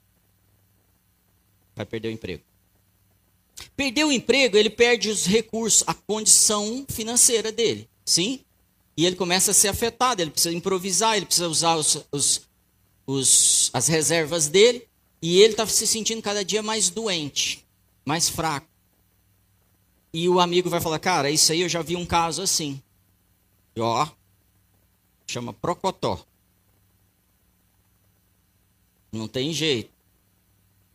[1.75, 2.43] Vai perder o emprego.
[3.75, 7.89] Perdeu o emprego, ele perde os recursos, a condição financeira dele.
[8.05, 8.41] Sim?
[8.97, 12.41] E ele começa a ser afetado, ele precisa improvisar, ele precisa usar os, os,
[13.05, 14.87] os, as reservas dele.
[15.21, 17.63] E ele está se sentindo cada dia mais doente,
[18.03, 18.67] mais fraco.
[20.11, 22.81] E o amigo vai falar: Cara, isso aí eu já vi um caso assim.
[23.75, 24.07] E ó,
[25.27, 26.25] chama Procotó.
[29.11, 29.91] Não tem jeito.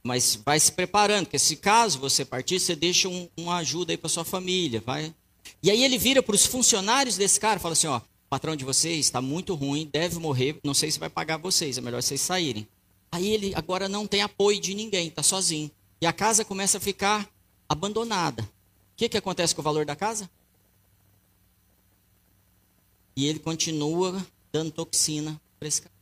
[0.03, 3.97] Mas vai se preparando, porque se caso você partir, você deixa um, uma ajuda aí
[3.97, 5.15] para sua família, vai.
[5.63, 8.65] E aí ele vira para os funcionários desse cara, fala assim, ó, o patrão de
[8.65, 12.21] vocês está muito ruim, deve morrer, não sei se vai pagar vocês, é melhor vocês
[12.21, 12.67] saírem.
[13.13, 15.71] Aí ele agora não tem apoio de ninguém, está sozinho.
[16.01, 17.31] E a casa começa a ficar
[17.69, 18.43] abandonada.
[18.43, 20.29] O que, que acontece com o valor da casa?
[23.15, 25.95] E ele continua dando toxina para esse cara.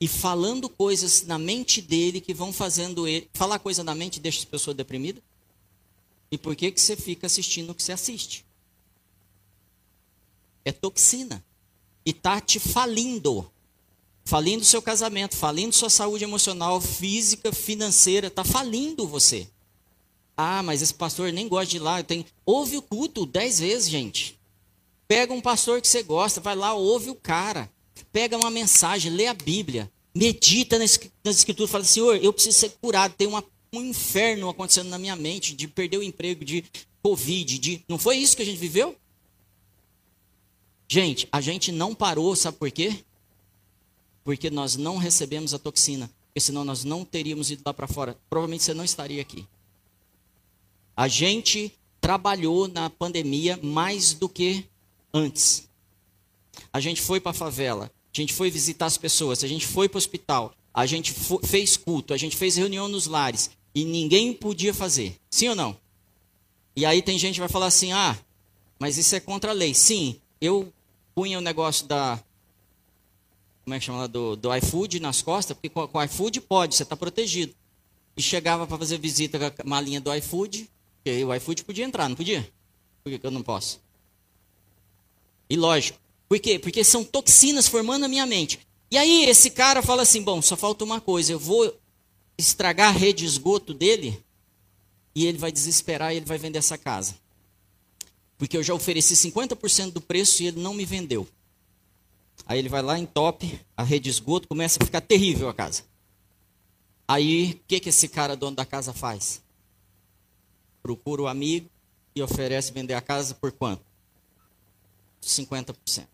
[0.00, 3.30] E falando coisas na mente dele que vão fazendo ele.
[3.32, 5.22] Falar coisa na mente deixa as pessoas deprimidas?
[6.30, 8.44] E por que, que você fica assistindo o que você assiste?
[10.64, 11.44] É toxina.
[12.04, 13.50] E tá te falindo.
[14.24, 18.30] Falindo seu casamento, falindo sua saúde emocional, física, financeira.
[18.30, 19.48] Tá falindo você.
[20.36, 22.02] Ah, mas esse pastor nem gosta de ir lá.
[22.02, 22.24] Tem...
[22.46, 24.38] Ouve o culto dez vezes, gente.
[25.06, 27.70] Pega um pastor que você gosta, vai lá, ouve o cara.
[28.12, 29.90] Pega uma mensagem, lê a Bíblia.
[30.14, 31.70] Medita nas, nas escrituras.
[31.70, 33.14] Fala, Senhor, eu preciso ser curado.
[33.14, 36.64] Tem uma, um inferno acontecendo na minha mente de perder o emprego, de
[37.02, 37.58] Covid.
[37.58, 37.84] De...
[37.88, 38.96] Não foi isso que a gente viveu?
[40.92, 43.02] Gente, a gente não parou, sabe por quê?
[44.22, 46.10] Porque nós não recebemos a toxina.
[46.26, 48.14] Porque senão nós não teríamos ido lá para fora.
[48.28, 49.46] Provavelmente você não estaria aqui.
[50.94, 54.66] A gente trabalhou na pandemia mais do que
[55.14, 55.66] antes.
[56.70, 59.88] A gente foi para a favela, a gente foi visitar as pessoas, a gente foi
[59.88, 64.34] para o hospital, a gente fez culto, a gente fez reunião nos lares e ninguém
[64.34, 65.18] podia fazer.
[65.30, 65.74] Sim ou não?
[66.76, 68.14] E aí tem gente que vai falar assim: "Ah,
[68.78, 69.72] mas isso é contra a lei".
[69.72, 70.70] Sim, eu
[71.14, 72.22] punha o negócio da
[73.64, 76.82] como é que chama do, do iFood nas costas, porque com, o iFood pode, você
[76.82, 77.54] está protegido.
[78.16, 82.08] E chegava para fazer visita com a malinha do iFood, porque o iFood podia entrar,
[82.08, 82.48] não podia?
[83.02, 83.80] Por que eu não posso?
[85.48, 85.98] E lógico.
[86.28, 86.58] Por quê?
[86.58, 88.58] Porque são toxinas formando a minha mente.
[88.90, 91.74] E aí esse cara fala assim: bom, só falta uma coisa, eu vou
[92.36, 94.22] estragar a rede de esgoto dele
[95.14, 97.14] e ele vai desesperar e ele vai vender essa casa.
[98.42, 101.28] Porque eu já ofereci 50% do preço e ele não me vendeu.
[102.44, 105.54] Aí ele vai lá, em top a rede de esgoto, começa a ficar terrível a
[105.54, 105.84] casa.
[107.06, 109.40] Aí, o que, que esse cara, dono da casa, faz?
[110.82, 111.70] Procura o amigo
[112.16, 113.84] e oferece vender a casa por quanto?
[115.22, 116.08] 50%.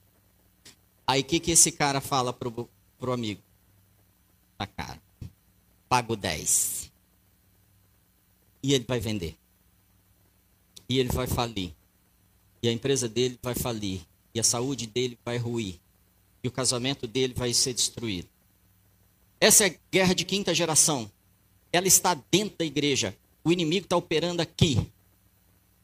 [1.06, 3.40] Aí o que, que esse cara fala pro, pro amigo?
[4.58, 5.00] Tá caro.
[5.88, 6.92] Pago 10.
[8.62, 9.34] E ele vai vender.
[10.86, 11.72] E ele vai falir.
[12.62, 14.00] E a empresa dele vai falir.
[14.34, 15.76] E a saúde dele vai ruir.
[16.42, 18.28] E o casamento dele vai ser destruído.
[19.40, 21.10] Essa é a guerra de quinta geração.
[21.72, 23.16] Ela está dentro da igreja.
[23.44, 24.78] O inimigo está operando aqui.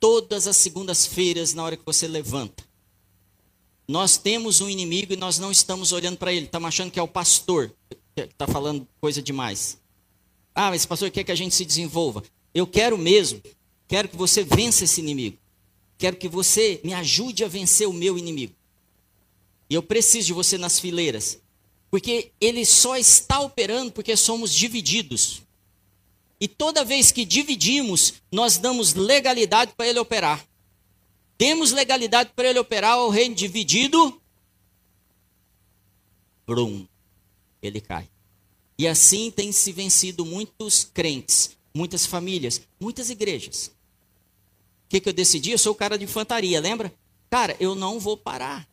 [0.00, 2.64] Todas as segundas-feiras, na hora que você levanta.
[3.86, 6.46] Nós temos um inimigo e nós não estamos olhando para ele.
[6.46, 9.78] Estamos achando que é o pastor que está falando coisa demais.
[10.54, 12.22] Ah, mas pastor quer que a gente se desenvolva.
[12.54, 13.42] Eu quero mesmo.
[13.86, 15.36] Quero que você vença esse inimigo.
[15.98, 18.54] Quero que você me ajude a vencer o meu inimigo.
[19.68, 21.38] E eu preciso de você nas fileiras.
[21.90, 25.42] Porque ele só está operando porque somos divididos.
[26.40, 30.46] E toda vez que dividimos, nós damos legalidade para ele operar.
[31.38, 34.20] Temos legalidade para ele operar o reino dividido.
[36.46, 36.86] Brum,
[37.62, 38.08] ele cai.
[38.78, 43.70] E assim tem se vencido muitos crentes, muitas famílias, muitas igrejas.
[44.94, 45.50] Que, que eu decidi?
[45.50, 46.94] Eu sou o cara de infantaria, lembra?
[47.28, 48.64] Cara, eu não vou parar.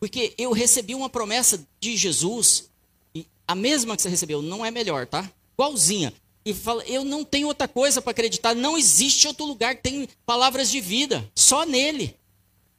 [0.00, 2.70] Porque eu recebi uma promessa de Jesus,
[3.14, 5.30] e a mesma que você recebeu, não é melhor, tá?
[5.52, 6.14] Igualzinha
[6.46, 8.54] e fala: Eu não tenho outra coisa para acreditar.
[8.54, 11.30] Não existe outro lugar que tem palavras de vida.
[11.34, 12.16] Só nele.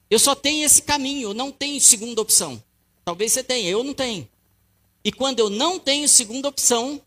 [0.09, 1.29] Eu só tenho esse caminho.
[1.29, 2.59] Eu não tenho segunda opção.
[3.05, 4.27] Talvez você tenha, eu não tenho.
[5.03, 6.99] E quando eu não tenho segunda opção,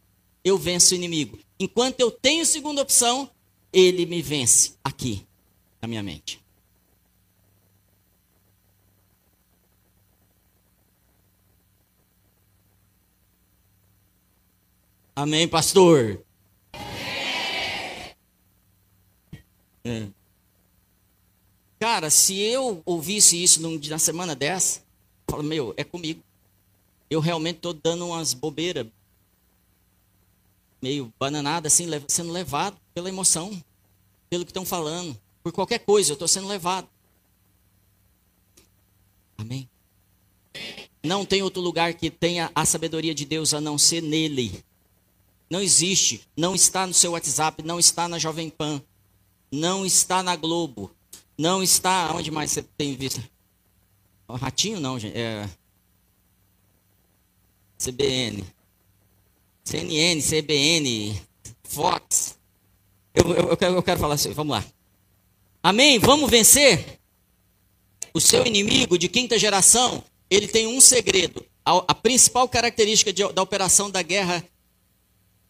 [0.44, 1.36] eu venço o inimigo.
[1.58, 3.28] Enquanto eu tenho segunda opção,
[3.72, 5.26] ele me vence aqui,
[5.80, 6.40] na minha mente.
[15.14, 16.22] Amém, pastor?
[19.84, 20.08] É.
[21.78, 24.86] Cara, se eu ouvisse isso na semana dessa,
[25.28, 26.22] Fala, meu, é comigo.
[27.10, 28.86] Eu realmente estou dando umas bobeiras,
[30.80, 33.62] meio bananada, assim, sendo levado pela emoção,
[34.30, 36.88] pelo que estão falando, por qualquer coisa, eu estou sendo levado.
[39.36, 39.68] Amém?
[41.04, 44.64] Não tem outro lugar que tenha a sabedoria de Deus a não ser nele.
[45.50, 46.26] Não existe.
[46.34, 48.82] Não está no seu WhatsApp, não está na Jovem Pan,
[49.52, 50.90] não está na Globo,
[51.36, 52.14] não está.
[52.14, 53.22] Onde mais você tem visto?
[54.26, 55.18] O Ratinho não, gente.
[55.18, 55.46] É...
[57.78, 58.42] CBN.
[59.64, 61.20] CNN, CBN,
[61.62, 62.35] Fox.
[63.16, 64.64] Eu, eu, eu, quero, eu quero falar assim, vamos lá.
[65.62, 65.98] Amém?
[65.98, 67.00] Vamos vencer?
[68.12, 71.44] O seu inimigo de quinta geração, ele tem um segredo.
[71.64, 74.46] A, a principal característica de, da operação da guerra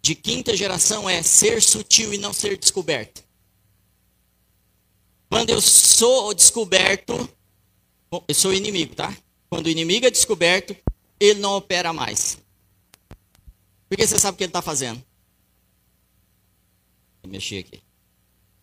[0.00, 3.24] de quinta geração é ser sutil e não ser descoberto.
[5.28, 7.28] Quando eu sou descoberto,
[8.28, 9.14] eu sou inimigo, tá?
[9.50, 10.76] Quando o inimigo é descoberto,
[11.18, 12.38] ele não opera mais.
[13.88, 15.04] Porque você sabe o que ele está fazendo.
[17.26, 17.82] Mexer aqui.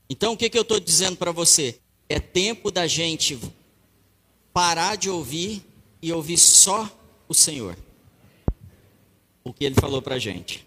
[0.09, 1.79] Então, o que, que eu estou dizendo para você?
[2.07, 3.39] É tempo da gente
[4.53, 5.63] parar de ouvir
[6.01, 6.89] e ouvir só
[7.27, 7.77] o Senhor.
[9.43, 10.65] O que ele falou para a gente.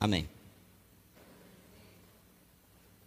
[0.00, 0.28] Amém.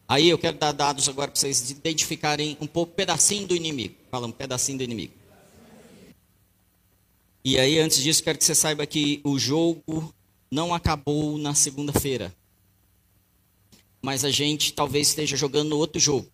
[0.08, 3.94] Aí eu quero dar dados agora para vocês identificarem um pouco, pedacinho do inimigo.
[4.10, 5.14] Fala um pedacinho do inimigo.
[7.50, 10.14] E aí, antes disso, quero que você saiba que o jogo
[10.52, 12.36] não acabou na segunda-feira.
[14.02, 16.30] Mas a gente talvez esteja jogando outro jogo.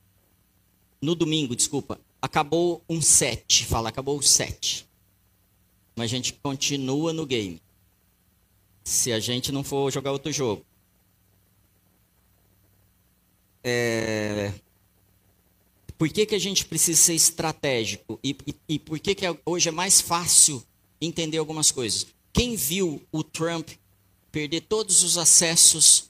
[1.00, 2.02] No domingo, desculpa.
[2.20, 3.64] Acabou um set.
[3.64, 4.90] Fala, acabou o set.
[5.96, 7.62] Mas a gente continua no game.
[8.84, 10.66] Se a gente não for jogar outro jogo.
[13.64, 14.52] É...
[15.96, 18.20] Por que, que a gente precisa ser estratégico?
[18.24, 20.66] E, e, e por que, que hoje é mais fácil
[21.00, 22.08] entender algumas coisas?
[22.32, 23.70] Quem viu o Trump
[24.32, 26.10] perder todos os acessos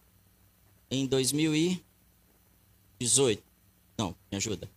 [0.89, 3.43] em 2018?
[3.97, 4.69] Não, me ajuda.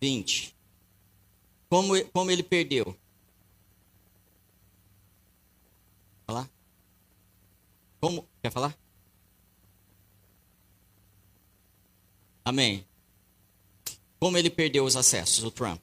[0.00, 0.56] 20.
[1.68, 2.96] Como, como ele perdeu?
[6.26, 6.50] Falar?
[8.00, 8.26] Como?
[8.42, 8.76] Quer falar?
[12.44, 12.86] Amém.
[14.20, 15.80] Como ele perdeu os acessos, o Trump?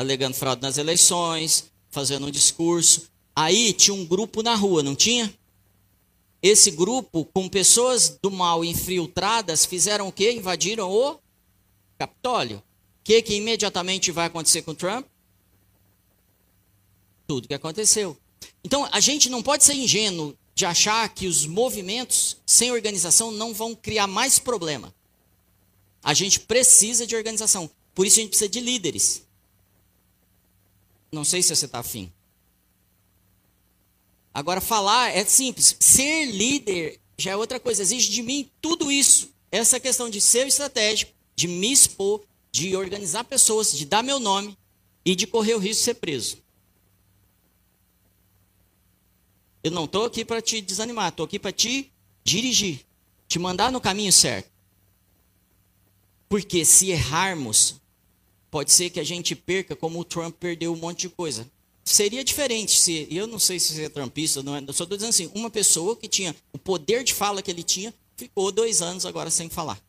[0.00, 3.10] Alegando fraude nas eleições, fazendo um discurso.
[3.36, 5.30] Aí tinha um grupo na rua, não tinha?
[6.42, 10.32] Esse grupo, com pessoas do mal infiltradas, fizeram o quê?
[10.32, 11.18] Invadiram o
[11.98, 12.56] Capitólio.
[12.56, 12.62] O
[13.04, 15.04] que, que imediatamente vai acontecer com Trump?
[17.26, 18.16] Tudo que aconteceu.
[18.64, 23.52] Então, a gente não pode ser ingênuo de achar que os movimentos sem organização não
[23.52, 24.94] vão criar mais problema.
[26.02, 27.70] A gente precisa de organização.
[27.94, 29.28] Por isso a gente precisa de líderes.
[31.12, 32.12] Não sei se você está afim.
[34.32, 35.76] Agora, falar é simples.
[35.80, 37.82] Ser líder já é outra coisa.
[37.82, 39.30] Exige de mim tudo isso.
[39.50, 44.56] Essa questão de ser estratégico, de me expor, de organizar pessoas, de dar meu nome
[45.04, 46.38] e de correr o risco de ser preso.
[49.62, 51.92] Eu não estou aqui para te desanimar, estou aqui para te
[52.24, 52.86] dirigir,
[53.28, 54.50] te mandar no caminho certo.
[56.28, 57.79] Porque se errarmos,
[58.50, 61.48] pode ser que a gente perca como o Trump perdeu um monte de coisa.
[61.84, 65.10] Seria diferente se, eu não sei se você é trumpista, não é, só estou dizendo
[65.10, 69.06] assim, uma pessoa que tinha o poder de fala que ele tinha, ficou dois anos
[69.06, 69.80] agora sem falar.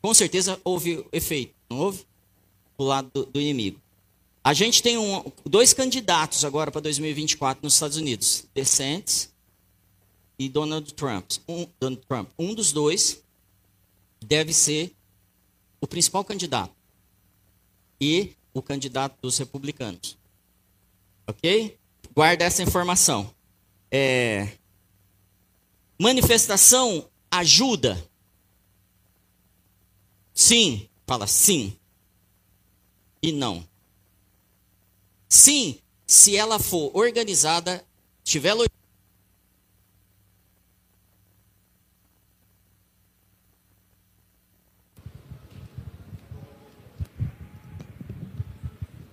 [0.00, 2.04] Com certeza houve efeito, não houve?
[2.78, 3.80] Do lado do, do inimigo.
[4.42, 9.30] A gente tem um, dois candidatos agora para 2024 nos Estados Unidos: DeSantis
[10.36, 11.30] e Donald Trump.
[11.48, 12.28] Um, Donald Trump.
[12.36, 13.22] Um dos dois
[14.20, 14.92] deve ser
[15.80, 16.81] o principal candidato
[18.02, 20.18] e o candidato dos republicanos.
[21.24, 21.78] Ok?
[22.12, 23.32] Guarda essa informação.
[23.92, 24.58] É...
[25.96, 28.04] Manifestação ajuda?
[30.34, 30.88] Sim.
[31.06, 31.78] Fala sim.
[33.22, 33.64] E não.
[35.28, 37.86] Sim, se ela for organizada,
[38.24, 38.52] tiver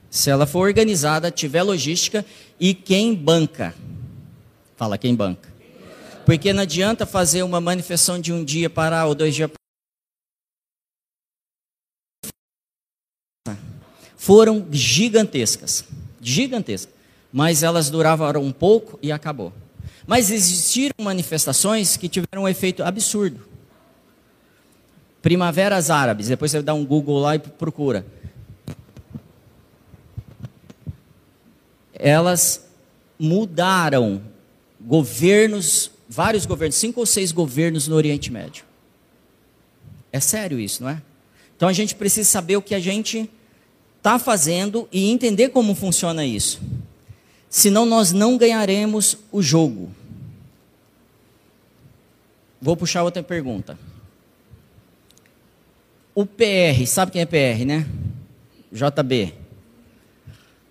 [0.09, 2.25] Se ela for organizada, tiver logística
[2.59, 3.73] e quem banca.
[4.75, 5.49] Fala quem banca.
[6.25, 9.49] Porque não adianta fazer uma manifestação de um dia para ou dois dias
[14.15, 15.85] foram gigantescas
[16.21, 16.91] gigantesca.
[17.31, 19.53] Mas elas duravam um pouco e acabou.
[20.05, 23.47] Mas existiram manifestações que tiveram um efeito absurdo.
[25.21, 28.05] Primaveras árabes, depois você dá um Google lá e procura.
[31.99, 32.65] Elas
[33.19, 34.21] mudaram
[34.79, 38.63] governos, vários governos, cinco ou seis governos no Oriente Médio.
[40.11, 41.01] É sério isso, não é?
[41.55, 43.29] Então a gente precisa saber o que a gente
[43.97, 46.61] está fazendo e entender como funciona isso.
[47.49, 49.91] Senão nós não ganharemos o jogo.
[52.61, 53.77] Vou puxar outra pergunta.
[56.15, 57.87] O PR, sabe quem é PR, né?
[58.71, 59.33] JB.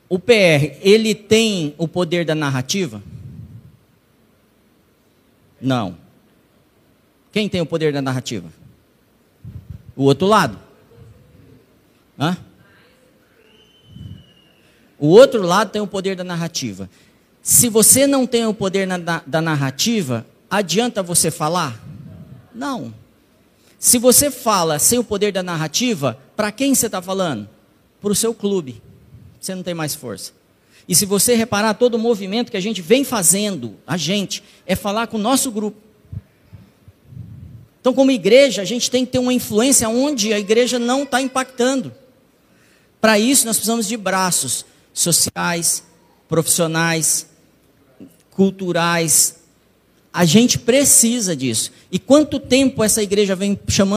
[0.09, 3.03] O PR, ele tem o poder da narrativa?
[5.61, 5.97] Não.
[7.31, 8.49] Quem tem o poder da narrativa?
[9.95, 10.59] O outro lado.
[12.19, 12.37] Hã?
[14.99, 16.89] O outro lado tem o poder da narrativa.
[17.43, 21.81] Se você não tem o poder na, da, da narrativa, adianta você falar?
[22.55, 22.93] Não.
[23.79, 27.49] Se você fala sem o poder da narrativa, para quem você está falando?
[28.01, 28.83] Para o seu clube.
[29.41, 30.33] Você não tem mais força.
[30.89, 34.75] E se você reparar, todo o movimento que a gente vem fazendo, a gente, é
[34.75, 35.77] falar com o nosso grupo.
[37.81, 41.21] Então, como igreja, a gente tem que ter uma influência onde a igreja não está
[41.21, 41.95] impactando.
[43.01, 45.83] Para isso, nós precisamos de braços sociais,
[46.29, 47.27] profissionais,
[48.31, 49.37] culturais.
[50.13, 51.73] A gente precisa disso.
[51.91, 53.97] E quanto tempo essa igreja vem chamando